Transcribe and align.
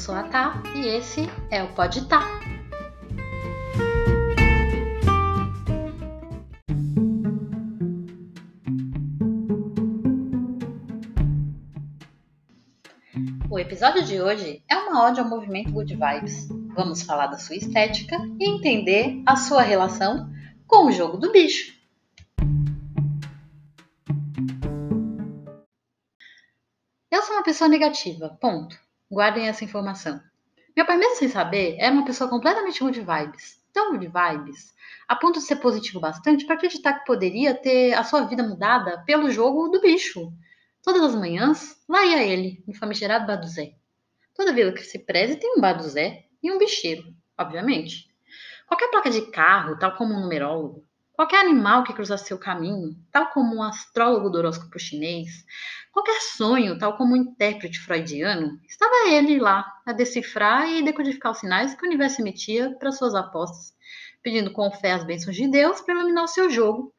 sou 0.00 0.14
a 0.14 0.22
Tá 0.22 0.62
e 0.74 0.88
esse 0.88 1.28
é 1.50 1.62
o 1.62 1.74
Pode 1.74 2.08
Tá. 2.08 2.22
O 13.50 13.58
episódio 13.58 14.02
de 14.02 14.22
hoje 14.22 14.64
é 14.66 14.76
uma 14.76 15.04
ode 15.04 15.20
ao 15.20 15.28
movimento 15.28 15.70
Good 15.70 15.94
Vibes. 15.94 16.48
Vamos 16.74 17.02
falar 17.02 17.26
da 17.26 17.36
sua 17.36 17.56
estética 17.56 18.16
e 18.40 18.48
entender 18.48 19.22
a 19.26 19.36
sua 19.36 19.60
relação 19.60 20.32
com 20.66 20.86
o 20.86 20.92
jogo 20.92 21.18
do 21.18 21.30
bicho. 21.30 21.78
Eu 27.10 27.20
sou 27.20 27.36
uma 27.36 27.44
pessoa 27.44 27.68
negativa, 27.68 28.38
ponto. 28.40 28.89
Guardem 29.10 29.48
essa 29.48 29.64
informação. 29.64 30.20
Meu 30.76 30.86
pai, 30.86 30.96
mesmo 30.96 31.16
sem 31.16 31.28
saber, 31.28 31.76
era 31.80 31.92
uma 31.92 32.04
pessoa 32.04 32.30
completamente 32.30 32.78
good 32.78 33.00
vibes. 33.00 33.60
Tão 33.72 33.90
good 33.90 34.06
vibes, 34.06 34.72
a 35.08 35.16
ponto 35.16 35.40
de 35.40 35.44
ser 35.44 35.56
positivo 35.56 35.98
bastante 35.98 36.46
para 36.46 36.54
acreditar 36.54 36.94
que 36.94 37.04
poderia 37.04 37.52
ter 37.52 37.92
a 37.94 38.04
sua 38.04 38.22
vida 38.22 38.42
mudada 38.44 39.02
pelo 39.04 39.28
jogo 39.28 39.68
do 39.68 39.80
bicho. 39.80 40.32
Todas 40.80 41.02
as 41.02 41.14
manhãs, 41.16 41.76
lá 41.88 42.04
ia 42.06 42.22
ele, 42.22 42.62
no 42.66 42.72
famigerado 42.72 43.26
bar 43.26 43.36
do 43.36 43.48
Zé. 43.48 43.72
Toda 44.32 44.52
vila 44.52 44.72
que 44.72 44.82
se 44.82 44.98
preze 45.00 45.36
tem 45.36 45.56
um 45.56 45.60
bar 45.60 45.72
do 45.72 45.82
Zé 45.82 46.26
e 46.40 46.50
um 46.52 46.58
bicheiro, 46.58 47.12
obviamente. 47.36 48.08
Qualquer 48.68 48.90
placa 48.90 49.10
de 49.10 49.22
carro, 49.32 49.76
tal 49.76 49.96
como 49.96 50.14
um 50.14 50.20
numerólogo, 50.20 50.84
qualquer 51.20 51.40
animal 51.40 51.84
que 51.84 51.92
cruzasse 51.92 52.28
seu 52.28 52.38
caminho, 52.38 52.96
tal 53.12 53.26
como 53.26 53.56
um 53.56 53.62
astrólogo 53.62 54.30
do 54.30 54.38
horóscopo 54.38 54.78
chinês, 54.78 55.44
qualquer 55.92 56.18
sonho, 56.22 56.78
tal 56.78 56.96
como 56.96 57.12
um 57.12 57.16
intérprete 57.16 57.78
freudiano, 57.78 58.58
estava 58.66 59.10
ele 59.10 59.38
lá 59.38 59.70
a 59.84 59.92
decifrar 59.92 60.66
e 60.66 60.82
decodificar 60.82 61.32
os 61.32 61.38
sinais 61.38 61.74
que 61.74 61.84
o 61.84 61.86
universo 61.86 62.22
emitia 62.22 62.74
para 62.78 62.90
suas 62.90 63.14
apostas, 63.14 63.76
pedindo 64.22 64.50
com 64.50 64.70
fé 64.70 64.92
as 64.92 65.04
bênçãos 65.04 65.36
de 65.36 65.46
Deus 65.46 65.82
para 65.82 65.92
iluminar 65.92 66.24
o 66.24 66.26
seu 66.26 66.48
jogo. 66.48 66.90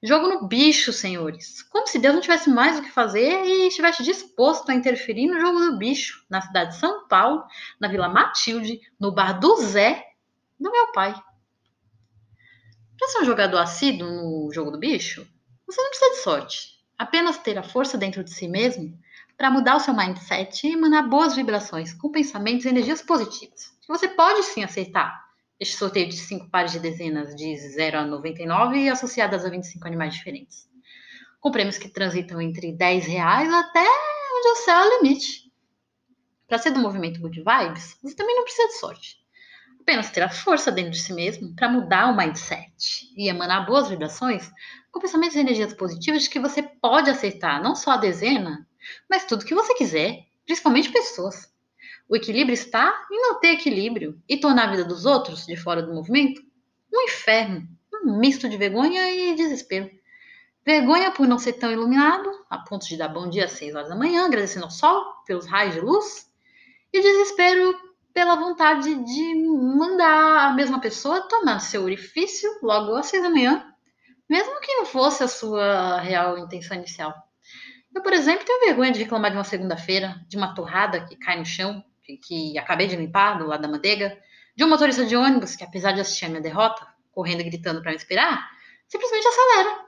Jogo 0.00 0.28
no 0.28 0.46
bicho, 0.46 0.92
senhores. 0.92 1.60
Como 1.64 1.88
se 1.88 1.98
Deus 1.98 2.14
não 2.14 2.22
tivesse 2.22 2.48
mais 2.48 2.78
o 2.78 2.82
que 2.82 2.92
fazer 2.92 3.44
e 3.44 3.66
estivesse 3.66 4.04
disposto 4.04 4.70
a 4.70 4.74
interferir 4.74 5.26
no 5.26 5.40
jogo 5.40 5.58
do 5.58 5.78
bicho, 5.78 6.24
na 6.30 6.40
cidade 6.40 6.74
de 6.74 6.78
São 6.78 7.08
Paulo, 7.08 7.42
na 7.80 7.88
Vila 7.88 8.08
Matilde, 8.08 8.80
no 9.00 9.10
bar 9.10 9.32
do 9.32 9.56
Zé, 9.56 10.00
do 10.60 10.70
meu 10.70 10.92
pai. 10.92 11.12
Para 13.04 13.12
ser 13.12 13.18
um 13.18 13.26
jogador 13.26 13.58
assíduo 13.58 14.08
no 14.08 14.50
jogo 14.50 14.70
do 14.70 14.78
bicho, 14.78 15.28
você 15.66 15.78
não 15.78 15.90
precisa 15.90 16.10
de 16.12 16.22
sorte. 16.22 16.68
Apenas 16.96 17.36
ter 17.36 17.58
a 17.58 17.62
força 17.62 17.98
dentro 17.98 18.24
de 18.24 18.30
si 18.30 18.48
mesmo 18.48 18.98
para 19.36 19.50
mudar 19.50 19.76
o 19.76 19.78
seu 19.78 19.94
mindset 19.94 20.66
e 20.66 20.72
emanar 20.72 21.06
boas 21.06 21.36
vibrações 21.36 21.92
com 21.92 22.10
pensamentos 22.10 22.64
e 22.64 22.70
energias 22.70 23.02
positivas. 23.02 23.76
Você 23.86 24.08
pode 24.08 24.42
sim 24.44 24.64
aceitar 24.64 25.22
este 25.60 25.76
sorteio 25.76 26.08
de 26.08 26.16
5 26.16 26.48
pares 26.48 26.72
de 26.72 26.78
dezenas 26.78 27.36
de 27.36 27.54
0 27.74 27.98
a 27.98 28.06
99 28.06 28.78
e 28.78 28.88
associadas 28.88 29.44
a 29.44 29.50
25 29.50 29.86
animais 29.86 30.14
diferentes. 30.14 30.66
Com 31.40 31.50
prêmios 31.50 31.76
que 31.76 31.90
transitam 31.90 32.40
entre 32.40 32.72
10 32.72 33.04
reais 33.04 33.52
até 33.52 33.84
onde 33.84 34.48
o 34.48 34.56
céu 34.64 34.78
é 34.78 34.86
o 34.86 35.02
limite. 35.02 35.52
Para 36.48 36.56
ser 36.56 36.70
do 36.70 36.80
movimento 36.80 37.20
Good 37.20 37.42
Vibes, 37.42 37.98
você 38.02 38.16
também 38.16 38.34
não 38.34 38.44
precisa 38.44 38.68
de 38.68 38.78
sorte 38.78 39.23
apenas 39.84 40.10
ter 40.10 40.22
a 40.22 40.30
força 40.30 40.72
dentro 40.72 40.92
de 40.92 40.98
si 40.98 41.12
mesmo 41.12 41.54
para 41.54 41.68
mudar 41.68 42.10
o 42.10 42.16
mindset 42.16 43.12
e 43.14 43.28
emanar 43.28 43.66
boas 43.66 43.86
vibrações 43.86 44.50
com 44.90 44.98
pensamentos 44.98 45.36
e 45.36 45.40
energias 45.40 45.74
positivas 45.74 46.26
que 46.26 46.40
você 46.40 46.62
pode 46.62 47.10
aceitar 47.10 47.62
não 47.62 47.76
só 47.76 47.92
a 47.92 47.96
dezena, 47.98 48.66
mas 49.08 49.26
tudo 49.26 49.44
que 49.44 49.54
você 49.54 49.74
quiser, 49.74 50.24
principalmente 50.46 50.90
pessoas. 50.90 51.52
O 52.08 52.16
equilíbrio 52.16 52.54
está 52.54 53.06
em 53.12 53.20
não 53.20 53.38
ter 53.38 53.48
equilíbrio 53.48 54.18
e 54.26 54.38
tornar 54.38 54.68
a 54.68 54.70
vida 54.70 54.84
dos 54.84 55.04
outros, 55.04 55.44
de 55.44 55.54
fora 55.54 55.82
do 55.82 55.92
movimento, 55.92 56.40
um 56.92 57.02
inferno, 57.02 57.68
um 58.04 58.18
misto 58.18 58.48
de 58.48 58.56
vergonha 58.56 59.10
e 59.10 59.34
desespero. 59.34 59.90
Vergonha 60.64 61.10
por 61.10 61.28
não 61.28 61.38
ser 61.38 61.54
tão 61.54 61.70
iluminado, 61.70 62.30
a 62.48 62.58
ponto 62.58 62.86
de 62.86 62.96
dar 62.96 63.08
bom 63.08 63.28
dia 63.28 63.44
às 63.44 63.52
6 63.52 63.74
horas 63.74 63.88
da 63.90 63.96
manhã, 63.96 64.24
agradecendo 64.24 64.64
ao 64.64 64.70
sol 64.70 65.04
pelos 65.26 65.46
raios 65.46 65.74
de 65.74 65.80
luz, 65.80 66.30
e 66.90 67.02
desespero 67.02 67.93
pela 68.14 68.36
vontade 68.36 68.94
de 68.94 69.34
mandar 69.34 70.46
a 70.46 70.54
mesma 70.54 70.80
pessoa 70.80 71.28
tomar 71.28 71.58
seu 71.58 71.82
orifício 71.82 72.48
logo 72.62 72.94
às 72.94 73.06
seis 73.06 73.22
da 73.22 73.28
manhã, 73.28 73.66
mesmo 74.30 74.60
que 74.60 74.72
não 74.76 74.86
fosse 74.86 75.24
a 75.24 75.28
sua 75.28 76.00
real 76.00 76.38
intenção 76.38 76.76
inicial. 76.76 77.12
Eu, 77.92 78.02
por 78.02 78.12
exemplo, 78.12 78.46
tenho 78.46 78.66
vergonha 78.66 78.92
de 78.92 79.00
reclamar 79.00 79.32
de 79.32 79.36
uma 79.36 79.44
segunda-feira, 79.44 80.14
de 80.28 80.36
uma 80.36 80.54
torrada 80.54 81.04
que 81.04 81.16
cai 81.16 81.38
no 81.38 81.44
chão, 81.44 81.84
que, 82.04 82.16
que 82.16 82.58
acabei 82.58 82.86
de 82.86 82.96
limpar 82.96 83.38
do 83.38 83.46
lado 83.46 83.62
da 83.62 83.68
manteiga, 83.68 84.16
de 84.56 84.64
um 84.64 84.68
motorista 84.68 85.04
de 85.04 85.16
ônibus 85.16 85.56
que, 85.56 85.64
apesar 85.64 85.92
de 85.92 86.00
assistir 86.00 86.26
a 86.26 86.28
minha 86.28 86.40
derrota, 86.40 86.86
correndo 87.10 87.40
e 87.40 87.44
gritando 87.44 87.82
para 87.82 87.90
me 87.90 87.96
inspirar, 87.96 88.48
simplesmente 88.86 89.26
acelera. 89.26 89.84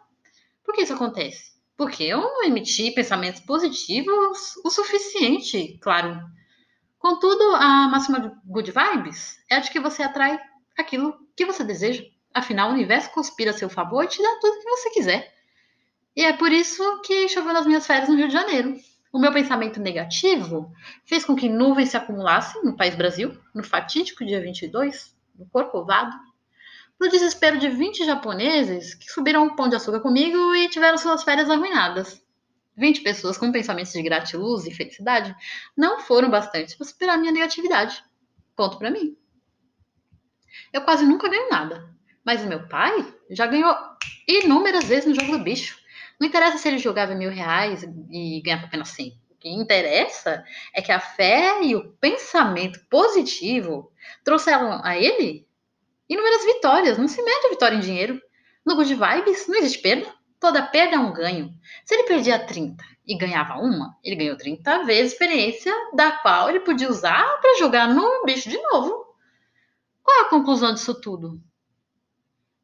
Por 0.65 0.75
que 0.75 0.83
isso 0.83 0.95
acontece? 0.95 1.53
Porque 1.77 2.03
eu 2.03 2.21
não 2.21 2.45
emiti 2.45 2.91
pensamentos 2.91 3.41
positivos 3.41 4.57
o 4.65 4.71
suficiente, 4.71 5.79
claro, 5.81 6.21
Contudo, 7.09 7.55
a 7.55 7.87
máxima 7.87 8.19
de 8.19 8.33
good 8.44 8.72
vibes 8.72 9.39
é 9.49 9.55
a 9.55 9.61
de 9.61 9.71
que 9.71 9.78
você 9.78 10.03
atrai 10.03 10.41
aquilo 10.77 11.17
que 11.37 11.47
você 11.47 11.62
deseja. 11.62 12.03
Afinal, 12.34 12.69
o 12.69 12.72
universo 12.72 13.12
conspira 13.12 13.53
a 13.53 13.55
seu 13.55 13.71
favor 13.71 14.03
e 14.03 14.09
te 14.09 14.21
dá 14.21 14.39
tudo 14.41 14.59
que 14.59 14.69
você 14.69 14.91
quiser. 14.91 15.33
E 16.16 16.25
é 16.25 16.33
por 16.33 16.50
isso 16.50 16.83
que 17.03 17.28
choveu 17.28 17.53
nas 17.53 17.65
minhas 17.65 17.87
férias 17.87 18.09
no 18.09 18.16
Rio 18.16 18.27
de 18.27 18.33
Janeiro. 18.33 18.77
O 19.12 19.21
meu 19.21 19.33
pensamento 19.33 19.78
negativo 19.78 20.72
fez 21.05 21.25
com 21.25 21.37
que 21.37 21.49
nuvens 21.49 21.91
se 21.91 21.97
acumulassem 21.97 22.65
no 22.65 22.77
país 22.77 22.97
Brasil, 22.97 23.39
no 23.55 23.62
fatídico 23.62 24.27
dia 24.27 24.41
22, 24.41 25.15
no 25.39 25.47
Corcovado, 25.47 26.11
no 26.99 27.09
desespero 27.09 27.56
de 27.56 27.69
20 27.69 28.05
japoneses 28.05 28.97
que 28.97 29.09
subiram 29.12 29.45
um 29.45 29.55
pão 29.55 29.69
de 29.69 29.77
açúcar 29.77 30.00
comigo 30.00 30.56
e 30.56 30.69
tiveram 30.69 30.99
suas 30.99 31.22
férias 31.22 31.49
arruinadas. 31.49 32.21
20 32.77 33.01
pessoas 33.01 33.39
com 33.39 33.51
pensamentos 33.51 33.93
de 33.93 34.03
gratiluz 34.03 34.67
e 34.67 34.75
felicidade 34.75 35.35
não 35.77 36.01
foram 36.01 36.31
bastantes 36.31 36.75
para 36.75 36.87
superar 36.87 37.19
minha 37.19 37.33
negatividade. 37.33 38.05
Ponto 38.55 38.79
para 38.79 38.91
mim. 38.91 39.17
Eu 40.73 40.83
quase 40.83 41.05
nunca 41.05 41.29
ganho 41.29 41.49
nada, 41.51 41.89
mas 42.25 42.43
o 42.43 42.47
meu 42.47 42.69
pai 42.69 43.15
já 43.31 43.47
ganhou 43.47 43.75
inúmeras 44.29 44.85
vezes 44.85 45.07
no 45.07 45.15
jogo 45.15 45.39
do 45.39 45.45
bicho. 45.45 45.79
Não 46.21 46.29
interessa 46.29 46.59
se 46.59 46.69
ele 46.69 46.79
jogava 46.79 47.15
mil 47.15 47.31
reais 47.31 47.83
e 48.11 48.41
ganhava 48.43 48.67
apenas 48.67 48.89
100. 48.91 49.09
O 49.31 49.35
que 49.39 49.49
interessa 49.49 50.45
é 50.75 50.81
que 50.81 50.93
a 50.93 51.01
fé 51.01 51.63
e 51.63 51.75
o 51.75 51.93
pensamento 51.95 52.81
positivo 52.89 53.93
trouxeram 54.25 54.81
a 54.83 54.97
ele 54.97 55.47
inúmeras 56.09 56.45
vitórias. 56.45 56.99
Não 56.99 57.09
se 57.09 57.23
mede 57.23 57.47
a 57.47 57.51
vitória 57.51 57.77
em 57.77 57.81
dinheiro. 57.81 58.21
No 58.65 58.75
Good 58.75 58.95
Vibes 58.95 59.47
não 59.47 59.57
existe 59.57 59.79
perda. 59.79 60.16
Toda 60.39 60.63
perda 60.63 60.97
é 60.97 60.99
um 60.99 61.13
ganho. 61.13 61.53
Se 61.85 61.95
ele 61.95 62.05
perdia 62.05 62.39
30 62.39 62.85
e 63.07 63.17
ganhava 63.17 63.55
uma, 63.55 63.97
ele 64.05 64.17
ganhou 64.17 64.37
30 64.37 64.85
vezes 64.85 65.13
experiência 65.13 65.73
da 65.95 66.13
qual 66.13 66.49
ele 66.49 66.61
podia 66.61 66.89
usar 66.89 67.25
para 67.41 67.59
jogar 67.59 67.89
no 67.89 68.25
bicho 68.25 68.49
de 68.49 68.61
novo. 68.61 69.07
Qual 70.03 70.19
é 70.19 70.23
a 70.23 70.31
conclusão 70.31 70.75
disso 70.75 71.01
tudo? 71.01 71.41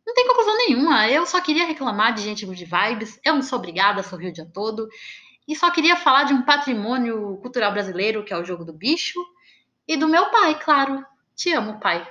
Não 0.06 0.14
tem 0.14 0.26
conclusão 0.26 0.56
nenhuma. 0.58 1.08
Eu 1.08 1.24
só 1.26 1.40
queria 1.40 1.66
reclamar 1.66 2.12
de 2.12 2.22
gente 2.22 2.44
de 2.44 2.64
vibes. 2.64 3.18
Eu 3.24 3.34
não 3.34 3.42
sou 3.42 3.58
obrigada 3.58 4.00
a 4.00 4.04
sorrir 4.04 4.28
o 4.28 4.32
dia 4.32 4.48
todo. 4.52 4.88
E 5.46 5.56
só 5.56 5.70
queria 5.70 5.96
falar 5.96 6.24
de 6.24 6.34
um 6.34 6.42
patrimônio 6.42 7.38
cultural 7.38 7.72
brasileiro, 7.72 8.24
que 8.24 8.32
é 8.32 8.36
o 8.36 8.44
jogo 8.44 8.64
do 8.64 8.72
bicho. 8.72 9.18
E 9.88 9.96
do 9.96 10.08
meu 10.08 10.30
pai, 10.30 10.58
claro. 10.62 11.04
Te 11.34 11.52
amo, 11.52 11.80
pai. 11.80 12.06